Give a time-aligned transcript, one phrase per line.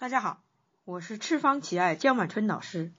[0.00, 0.40] 大家好，
[0.86, 2.90] 我是赤方奇艾江满春老师，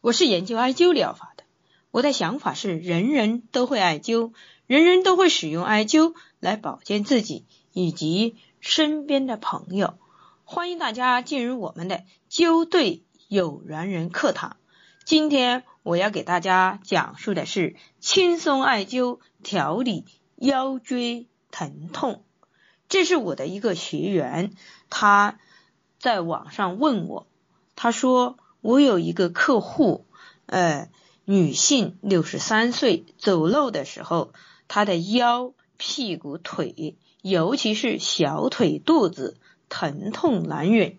[0.00, 1.42] 我是研究艾灸疗法的。
[1.90, 4.32] 我的想法是，人人都会艾灸，
[4.68, 9.98] 人人都会使用艾灸来保健自己以及身边的朋友。
[10.44, 14.56] 欢迎大家进入我们的灸对有缘人课堂。
[15.04, 20.04] 今天我要给大家讲述的是轻松艾灸调理
[20.36, 22.24] 腰椎疼痛。
[22.88, 24.52] 这是我的一个学员，
[24.88, 25.40] 他。
[25.98, 27.26] 在网上问我，
[27.76, 30.06] 他说我有一个客户，
[30.46, 30.90] 呃，
[31.24, 34.32] 女性，六十三岁，走路的时候，
[34.68, 39.38] 她的腰、屁股、腿，尤其是小腿、肚子
[39.68, 40.98] 疼痛难忍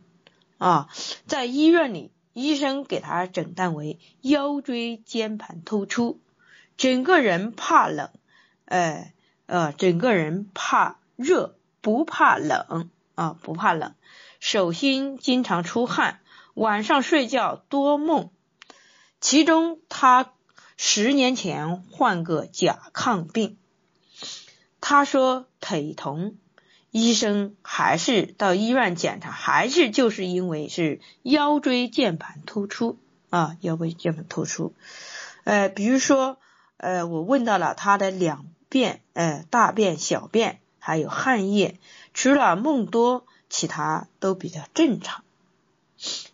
[0.58, 0.89] 啊，
[1.27, 6.20] 在医院里，医生给她诊断为腰椎间盘突出，
[6.77, 8.09] 整个人怕冷，
[8.66, 9.14] 呃
[9.45, 13.94] 呃，整个人怕热，不怕冷啊，不怕冷。
[14.48, 16.20] 手心经常出汗，
[16.53, 18.30] 晚上睡觉多梦。
[19.19, 20.33] 其中他
[20.78, 23.58] 十年前患个甲亢病，
[24.81, 26.38] 他说腿疼，
[26.92, 33.00] 医生还是到医院检查，还是就是因为是腰椎间盘突出
[33.31, 34.75] 啊，腰椎间盘突出。
[35.44, 36.38] 呃，比如说，
[36.78, 41.80] 呃，我问到了他的两便，呃，大便、小便还有汗液，
[42.14, 43.25] 除了梦多。
[43.49, 45.23] 其他都比较正常，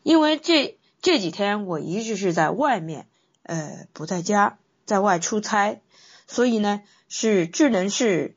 [0.03, 3.07] 因为这这几天我一直是在外面，
[3.43, 5.81] 呃，不在家，在外出差，
[6.27, 8.35] 所以呢是只能是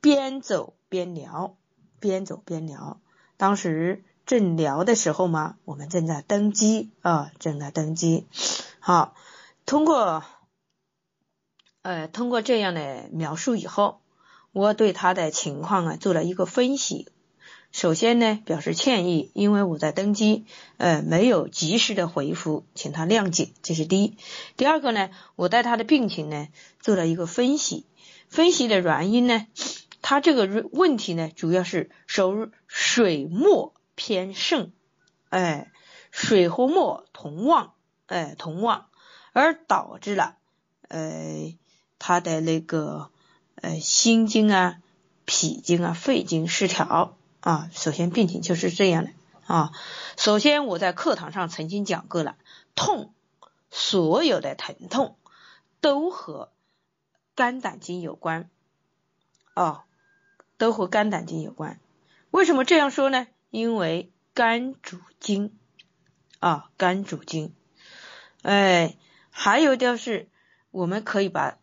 [0.00, 1.56] 边走边聊，
[2.00, 3.00] 边走边聊。
[3.36, 8.26] 当时正聊的时候嘛，我们正在登机啊，正在登机。
[8.78, 9.14] 好，
[9.66, 10.24] 通过
[11.82, 14.00] 呃通过这样的描述以后，
[14.52, 17.08] 我对他的情况啊做了一个分析。
[17.74, 20.44] 首先呢，表示歉意，因为我在登机，
[20.76, 24.16] 呃，没有及时的回复，请他谅解，这是第一。
[24.56, 26.46] 第二个呢，我对他的病情呢
[26.78, 27.84] 做了一个分析，
[28.28, 29.48] 分析的原因呢，
[30.02, 34.70] 他这个问题呢，主要是手水墨偏盛，
[35.30, 35.72] 哎，
[36.12, 37.72] 水和墨同旺，
[38.06, 38.86] 哎，同旺，
[39.32, 40.36] 而导致了，
[40.86, 41.52] 呃，
[41.98, 43.10] 他的那个
[43.56, 44.76] 呃心经啊、
[45.24, 47.16] 脾经啊、肺经失调。
[47.44, 49.10] 啊，首先病情就是这样的
[49.46, 49.72] 啊。
[50.16, 52.38] 首先我在课堂上曾经讲过了，
[52.74, 53.12] 痛，
[53.70, 55.18] 所有的疼痛
[55.82, 56.50] 都和
[57.34, 58.48] 肝胆经有关
[59.52, 59.84] 啊，
[60.56, 61.78] 都和肝胆经有关。
[62.30, 63.26] 为什么这样说呢？
[63.50, 65.54] 因为肝主筋
[66.38, 67.54] 啊，肝主筋。
[68.40, 68.96] 哎，
[69.28, 70.30] 还有就是
[70.70, 71.58] 我们可以把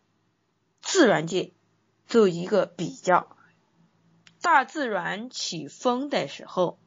[0.80, 1.50] 自然界
[2.06, 3.36] 做一个比较。
[4.42, 6.78] 大自然起风的时候，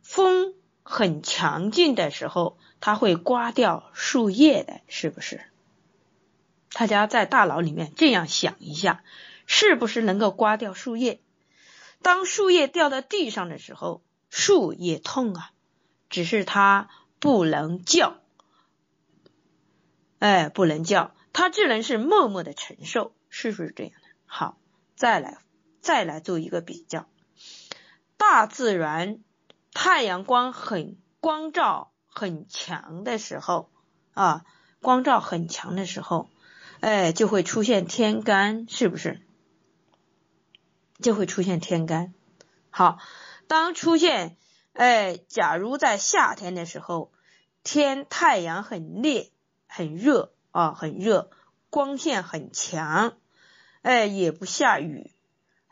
[0.00, 5.42] 风很强劲的时候，它会刮掉树叶的，是不是？
[6.72, 9.04] 大家在大脑里面这样想一下，
[9.46, 11.20] 是不是能够刮掉树叶？
[12.00, 15.50] 当树叶掉到地上的时候，树也痛啊，
[16.08, 18.16] 只是它不能叫，
[20.18, 24.08] 哎，不能叫，它只能是默默的承受，是不是这样的？
[24.24, 24.56] 好，
[24.96, 25.38] 再来。
[25.82, 27.06] 再来做一个比较，
[28.16, 29.18] 大自然
[29.72, 33.68] 太阳光很光照很强的时候
[34.14, 34.44] 啊，
[34.80, 36.30] 光照很强的时候，
[36.80, 39.20] 哎，就会出现天干，是不是？
[41.00, 42.14] 就会出现天干。
[42.70, 42.98] 好，
[43.48, 44.36] 当出现
[44.74, 47.10] 哎，假如在夏天的时候，
[47.64, 49.32] 天太阳很烈
[49.66, 51.30] 很热啊，很热，
[51.70, 53.16] 光线很强，
[53.82, 55.10] 哎，也不下雨。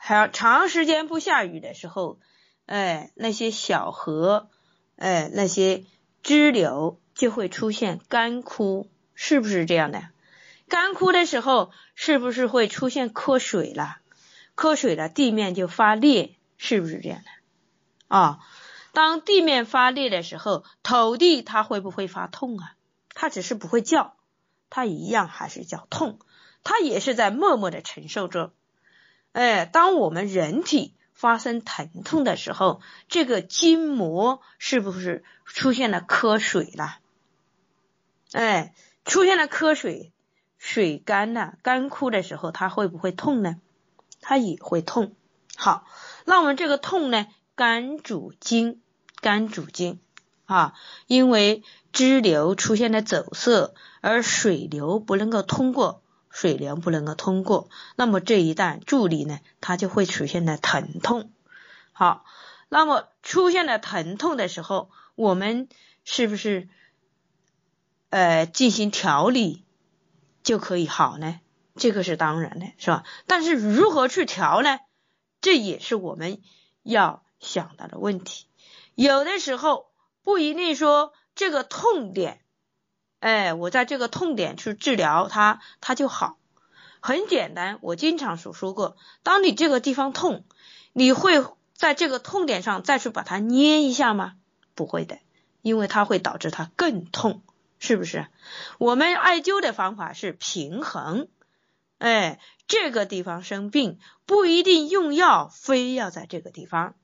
[0.02, 2.18] 还长时间不下雨的时候，
[2.64, 4.48] 哎，那些小河，
[4.96, 5.84] 哎，那些
[6.22, 10.08] 支流就会出现干枯，是不是这样的？
[10.68, 13.98] 干枯的时候，是不是会出现缺水了？
[14.56, 17.28] 缺水了，地面就发裂，是不是这样的？
[18.08, 18.38] 啊，
[18.92, 22.72] 当地面发裂的时候，土地它会不会发痛啊？
[23.14, 24.16] 它只是不会叫，
[24.70, 26.18] 它一样还是叫痛，
[26.64, 28.54] 它也是在默默的承受着。
[29.32, 36.98] 哎，当我们人体发生疼痛的时候，这个筋膜是不是出现了瞌水了？
[38.32, 38.74] 哎，
[39.04, 40.12] 出现了瞌水，
[40.58, 43.60] 水干了，干枯的时候，它会不会痛呢？
[44.20, 45.14] 它也会痛。
[45.56, 45.86] 好，
[46.24, 47.26] 那我们这个痛呢？
[47.54, 48.80] 肝主筋，
[49.20, 50.00] 肝主筋
[50.46, 50.74] 啊，
[51.06, 51.62] 因为
[51.92, 56.02] 支流出现了阻塞，而水流不能够通过。
[56.30, 61.32] 水流不能够通过，那么这一旦助力呢，它就会出现了疼痛。
[61.92, 62.24] 好，
[62.68, 65.68] 那么出现了疼痛的时候，我们
[66.04, 66.68] 是不是
[68.08, 69.64] 呃进行调理
[70.42, 71.40] 就可以好呢？
[71.76, 73.04] 这个是当然的，是吧？
[73.26, 74.78] 但是如何去调呢？
[75.40, 76.42] 这也是我们
[76.82, 78.46] 要想到的问题。
[78.94, 79.90] 有的时候
[80.22, 82.42] 不一定说这个痛点，
[83.20, 86.38] 哎，我在这个痛点去治疗它，它就好。
[87.00, 90.44] 很简单，我经常所说过，当你这个地方痛，
[90.92, 91.42] 你会
[91.74, 94.34] 在这个痛点上再去把它捏一下吗？
[94.74, 95.18] 不会的，
[95.62, 97.42] 因为它会导致它更痛，
[97.78, 98.26] 是不是？
[98.78, 101.28] 我们艾灸的方法是平衡。
[101.98, 106.94] 哎，这个地方生病不一定用药，非要在这个地方。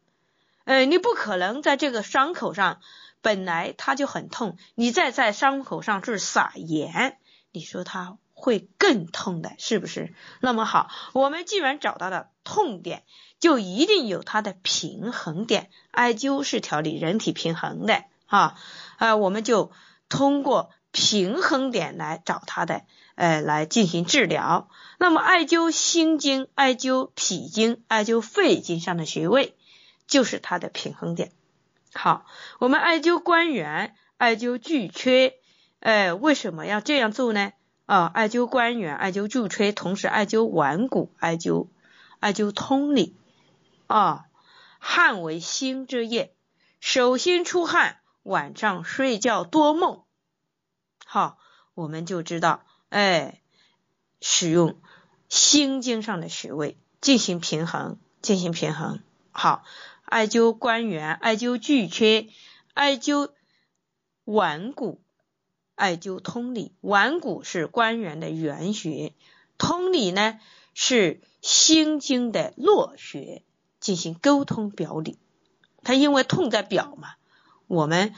[0.65, 2.81] 哎，你不可能在这个伤口上
[3.23, 7.19] 本来它就很痛，你再在伤口上去撒盐，
[7.53, 10.15] 你说它会更痛的，是不是？
[10.41, 13.05] 那么好，我们既然找到了痛点，
[13.41, 15.71] 就一定有它的平衡点。
[15.91, 18.57] 艾灸是调理人体平衡的，哈
[18.99, 19.73] 啊，我们就
[20.09, 22.83] 通过平衡点来找它的。
[23.17, 24.69] 呃，来进行治疗。
[24.99, 29.57] 那么，艾灸心经、艾灸脾经、艾灸肺经上的穴位，
[30.07, 31.33] 就是它的平衡点。
[31.97, 32.27] 好，
[32.59, 35.33] 我们艾灸关元、艾灸巨阙，
[35.81, 37.53] 呃，为什么要这样做呢？
[37.87, 41.69] 啊，艾灸关元、艾灸巨阙，同时艾灸腕骨、艾灸
[42.21, 43.17] 艾灸通里。
[43.87, 44.27] 啊，
[44.79, 46.35] 汗为心之液，
[46.81, 50.03] 手心出汗，晚上睡觉多梦。
[51.05, 51.39] 好，
[51.75, 52.65] 我们就知道。
[52.89, 53.41] 哎，
[54.21, 54.79] 使用
[55.29, 59.01] 心经上的穴位进行平衡，进行平衡。
[59.31, 59.65] 好，
[60.07, 62.31] 艾灸关元，艾灸巨阙，
[62.73, 63.31] 艾灸
[64.25, 65.03] 腕骨，
[65.75, 66.75] 艾灸通里。
[66.81, 69.13] 腕骨是关元的原穴，
[69.59, 70.41] 通里呢
[70.73, 73.43] 是心经的络穴，
[73.81, 75.19] 进行沟通表里。
[75.83, 77.17] 它因为痛在表嘛，
[77.67, 78.15] 我们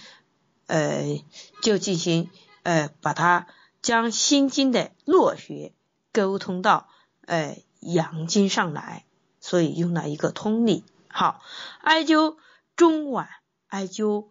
[0.66, 1.24] 呃
[1.62, 2.30] 就进行
[2.62, 3.48] 呃把它。
[3.80, 5.72] 将心经的络穴
[6.12, 6.88] 沟通到
[7.26, 9.06] 呃阳经上来，
[9.40, 10.82] 所以用了一个通理。
[11.08, 11.42] 好，
[11.80, 12.36] 艾灸
[12.76, 13.28] 中脘，
[13.66, 14.28] 艾灸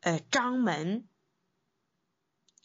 [0.00, 1.04] 呃章门，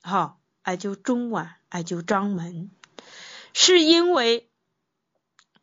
[0.01, 2.71] 好，艾灸中脘，艾灸章门，
[3.53, 4.49] 是因为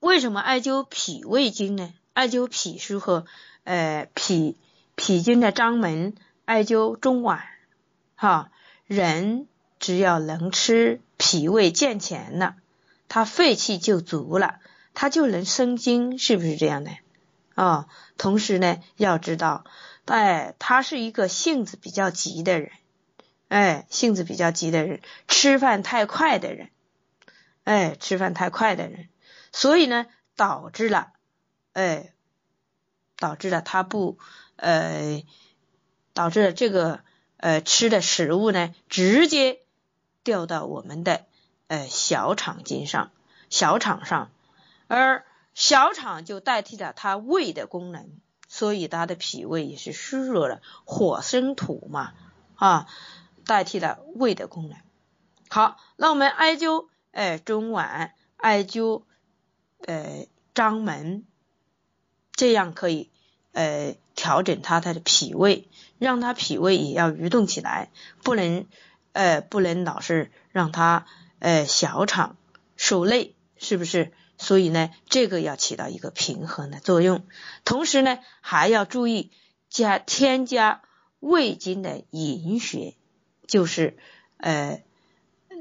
[0.00, 1.93] 为什么艾灸脾胃经呢？
[2.12, 3.26] 艾灸脾是和
[3.64, 4.56] 呃脾
[4.94, 6.14] 脾经的章门，
[6.44, 7.40] 艾灸中脘，
[8.14, 8.50] 哈
[8.87, 9.49] 人。
[9.78, 12.56] 只要能吃，脾胃健全了，
[13.08, 14.58] 他肺气就足了，
[14.94, 16.93] 他就能生津，是不是这样的？
[17.56, 19.64] 啊，同时呢，要知道，
[20.05, 22.70] 哎，他是一个性子比较急的人，
[23.49, 26.70] 哎，性子比较急的人，吃饭太快的人，
[27.64, 29.08] 哎，吃饭太快的人，
[29.50, 30.06] 所以呢，
[30.37, 31.08] 导致了，
[31.73, 32.12] 哎，
[33.19, 34.19] 导致了他不，
[34.55, 35.25] 呃，
[36.14, 37.00] 导致了这个，
[37.38, 39.59] 呃，吃的食物呢，直接。
[40.26, 41.25] 掉到我们的
[41.69, 43.12] 呃小肠经上，
[43.49, 44.32] 小肠上，
[44.88, 45.25] 而
[45.56, 48.11] 小肠就代替了它胃的功能，
[48.47, 50.61] 所以它的脾胃也是虚弱了。
[50.85, 52.12] 火生土嘛，
[52.55, 52.87] 啊，
[53.47, 54.76] 代替了胃的功能。
[55.49, 59.03] 好，那我们艾灸哎中脘，艾灸
[59.87, 61.25] 呃章门，
[62.32, 63.11] 这样可以
[63.52, 65.69] 呃调整它它的脾胃，
[65.99, 67.91] 让它脾胃也要蠕动起来，
[68.23, 68.66] 不能。
[69.12, 71.07] 呃，不能老是让他
[71.38, 72.37] 呃小肠
[72.76, 74.12] 受累，是不是？
[74.38, 77.25] 所以呢，这个要起到一个平衡的作用。
[77.64, 79.33] 同时呢，还要注意
[79.69, 80.83] 加添加
[81.21, 82.95] 胃经的营穴，
[83.47, 83.97] 就是
[84.37, 84.83] 呃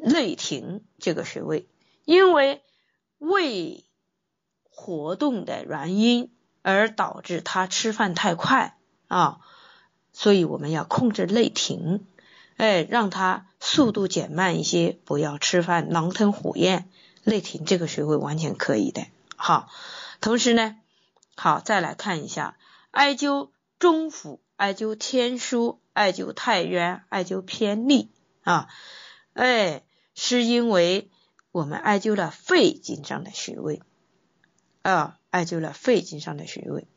[0.04, 1.68] 内庭这个穴位，
[2.04, 2.62] 因为
[3.18, 3.86] 胃
[4.70, 8.78] 活动的原因而导致他吃饭太快
[9.08, 9.40] 啊，
[10.12, 12.06] 所以我们要控制内庭。
[12.58, 16.90] 哎，让他速度减慢一些，不要吃饭狼吞虎咽。
[17.26, 19.06] 内庭这个穴位完全可以的。
[19.36, 19.70] 好，
[20.22, 20.78] 同时呢，
[21.36, 22.58] 好再来看一下
[22.92, 28.12] 艾灸中府、艾灸天枢、艾灸太渊、艾灸偏历
[28.44, 28.70] 啊。
[29.34, 31.12] 哎，是因为
[31.52, 33.82] 我们艾灸了肺经上的穴位
[34.82, 36.88] 啊，艾灸了肺经上的穴位，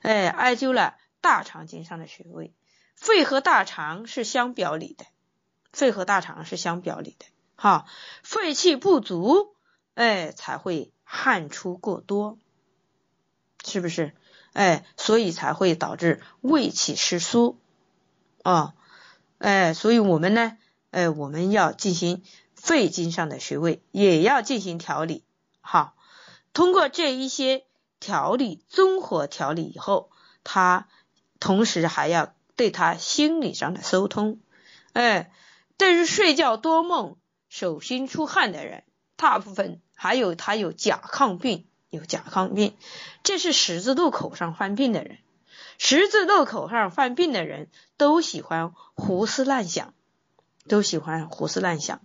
[0.00, 2.54] 哎，艾灸了大肠经上的穴位。
[2.94, 5.04] 肺和大肠是相表里的，
[5.72, 7.86] 肺和大肠是相表里的，哈，
[8.22, 9.56] 肺气不足，
[9.94, 12.38] 哎，才会汗出过多，
[13.64, 14.14] 是不是？
[14.52, 17.58] 哎，所以才会导致胃气失疏
[18.42, 18.74] 啊，
[19.38, 20.58] 哎，所以我们呢，
[20.90, 22.22] 哎，我们要进行
[22.54, 25.24] 肺经上的穴位，也要进行调理，
[25.62, 25.96] 好，
[26.52, 27.64] 通过这一些
[27.98, 30.10] 调理，综合调理以后，
[30.44, 30.86] 他
[31.40, 34.38] 同时还要对他心理上的疏通。
[34.92, 35.32] 哎，
[35.78, 37.16] 对于睡觉多梦、
[37.48, 38.84] 手心出汗的人，
[39.22, 42.76] 大部分还有他有甲亢病，有甲亢病，
[43.22, 45.18] 这是十字路口上犯病的人。
[45.78, 49.94] 十字路口上犯病的人都喜欢胡思乱想，
[50.66, 52.00] 都喜欢胡思乱想，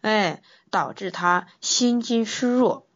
[0.00, 2.86] 哎，导致他心经虚弱，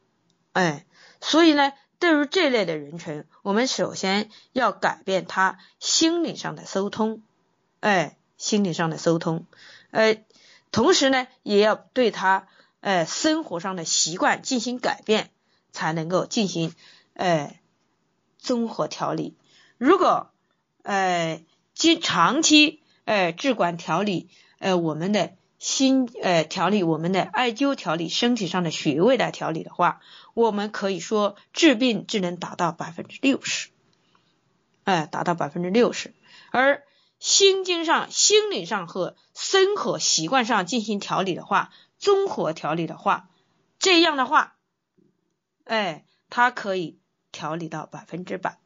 [0.52, 0.86] 哎，
[1.20, 7.22] 所以呢，对于这类的人群，我们首先要改变他心理上的疏通，
[7.80, 8.16] 哎。
[8.36, 9.46] 心理上的疏通，
[9.90, 10.22] 呃，
[10.70, 12.48] 同时呢，也要对他
[12.84, 15.30] 呃生活上的习惯进行改变，
[15.72, 16.74] 才能够进行
[17.14, 17.58] 呃
[18.36, 19.38] 综合调理。
[19.78, 20.30] 如果
[20.82, 30.02] 呃经长期呃治管调理呃我们的心呃调理我们的艾灸调理身体上的穴位来调理的话，
[30.34, 33.70] 我们可以说治病只能达到百分之六十，
[34.84, 36.12] 哎，达到百分之六十，
[36.50, 36.84] 而。
[37.20, 41.72] 心经上、心理上和生活习惯上进行调理的话，
[42.04, 43.30] 综合调理的话，
[43.78, 44.56] 这样的话，
[45.64, 46.98] 哎，它可以
[47.32, 48.58] 调理到百分之百，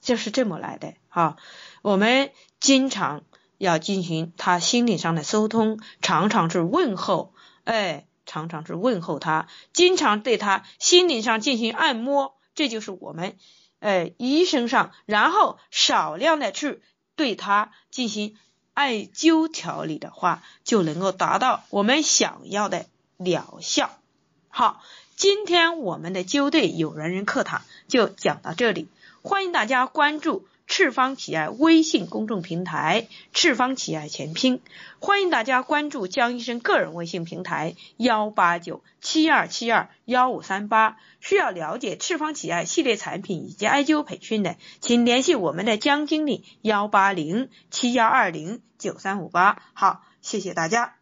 [0.00, 1.36] 就是这么来的哈。
[1.82, 3.24] 我们经常
[3.58, 7.34] 要进行他心理上的疏通，常常是问候，
[7.64, 13.36] 哎，常常是问候他，经常对他心理上进行按摩，这就是我们
[13.80, 16.82] 哎医生上，然后少量的去。
[17.16, 18.38] 对他进行
[18.74, 22.86] 艾灸调理的话，就能够达到我们想要的
[23.16, 23.90] 疗效。
[24.48, 24.82] 好，
[25.16, 28.88] 今天我们的灸对有缘人课堂就讲到这里，
[29.22, 30.46] 欢迎大家关注。
[30.70, 34.62] 赤方企业微信公众平台，赤方企业全拼，
[35.00, 40.96] 欢迎大家关注江医生个人微信平台幺八九七二七二幺五三八。
[41.18, 49.60] 需要了解赤方企业系列产品以及艾灸培训的，请联系我们的江经理幺八零七幺二零九三五八。
[49.72, 50.99] 好，谢谢大家。